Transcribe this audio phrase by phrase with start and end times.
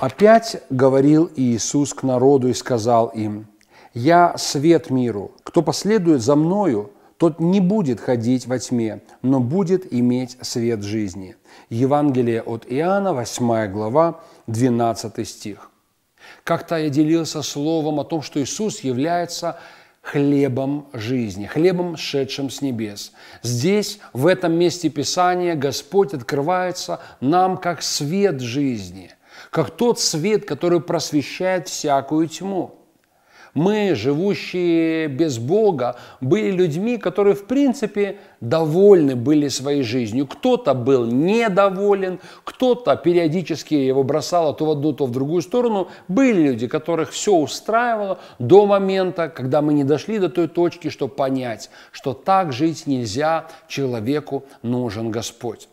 [0.00, 3.46] Опять говорил Иисус к народу и сказал им,
[3.92, 5.32] «Я свет миру.
[5.42, 11.36] Кто последует за Мною, тот не будет ходить во тьме, но будет иметь свет жизни».
[11.68, 15.70] Евангелие от Иоанна, 8 глава, 12 стих.
[16.44, 19.58] Как-то я делился словом о том, что Иисус является
[20.00, 23.12] хлебом жизни, хлебом, шедшим с небес.
[23.42, 29.10] Здесь, в этом месте Писания, Господь открывается нам как свет жизни–
[29.50, 32.80] как тот свет, который просвещает всякую тьму.
[33.54, 40.26] Мы, живущие без Бога, были людьми, которые, в принципе, довольны были своей жизнью.
[40.26, 45.88] Кто-то был недоволен, кто-то периодически его бросало то в одну, то в другую сторону.
[46.06, 51.14] Были люди, которых все устраивало до момента, когда мы не дошли до той точки, чтобы
[51.14, 55.68] понять, что так жить нельзя, человеку нужен Господь.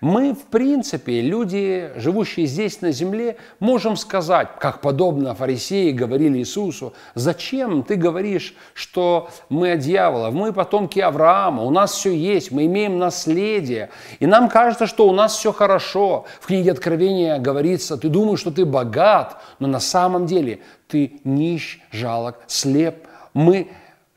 [0.00, 6.94] Мы, в принципе, люди, живущие здесь на земле, можем сказать, как подобно фарисеи говорили Иисусу,
[7.14, 12.66] зачем ты говоришь, что мы от дьявола, мы потомки Авраама, у нас все есть, мы
[12.66, 16.24] имеем наследие, и нам кажется, что у нас все хорошо.
[16.40, 21.80] В книге Откровения говорится, ты думаешь, что ты богат, но на самом деле ты нищ,
[21.90, 23.06] жалок, слеп.
[23.34, 23.68] Мы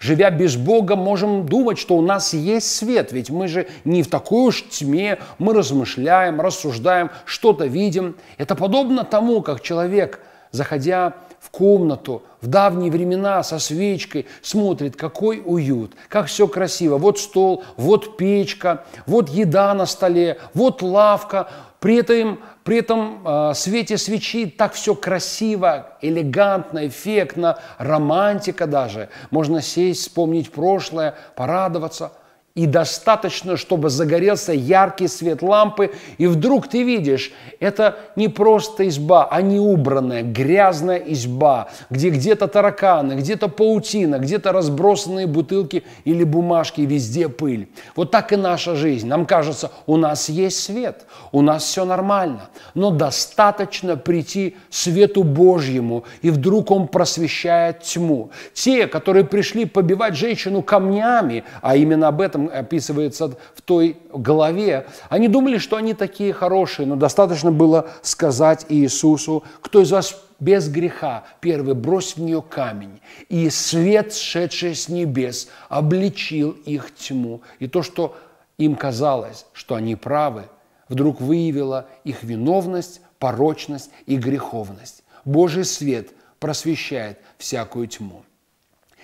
[0.03, 4.09] Живя без Бога, можем думать, что у нас есть свет, ведь мы же не в
[4.09, 8.17] такой уж тьме, мы размышляем, рассуждаем, что-то видим.
[8.37, 10.19] Это подобно тому, как человек,
[10.53, 16.97] заходя в комнату в давние времена со свечкой, смотрит, какой уют, как все красиво.
[16.97, 23.53] Вот стол, вот печка, вот еда на столе, вот лавка, при этом, при этом э,
[23.55, 29.09] свете свечи так все красиво, элегантно, эффектно, романтика даже.
[29.31, 32.13] Можно сесть, вспомнить прошлое, порадоваться–
[32.55, 39.27] и достаточно, чтобы загорелся яркий свет лампы, и вдруг ты видишь, это не просто изба,
[39.29, 46.81] а не убранная, грязная изба, где где-то тараканы, где-то паутина, где-то разбросанные бутылки или бумажки,
[46.81, 47.69] везде пыль.
[47.95, 49.07] Вот так и наша жизнь.
[49.07, 56.03] Нам кажется, у нас есть свет, у нас все нормально, но достаточно прийти свету Божьему,
[56.21, 58.29] и вдруг он просвещает тьму.
[58.53, 65.27] Те, которые пришли побивать женщину камнями, а именно об этом описывается в той главе, они
[65.27, 71.23] думали, что они такие хорошие, но достаточно было сказать Иисусу, кто из вас без греха,
[71.39, 72.99] первый брось в нее камень,
[73.29, 77.41] и свет, шедший с небес, обличил их тьму.
[77.59, 78.17] И то, что
[78.57, 80.45] им казалось, что они правы,
[80.89, 85.03] вдруг выявило их виновность, порочность и греховность.
[85.23, 88.23] Божий свет просвещает всякую тьму.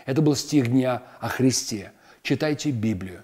[0.05, 1.93] Это был стих дня о Христе.
[2.21, 3.23] Читайте Библию